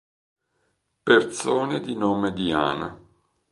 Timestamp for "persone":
1.03-1.79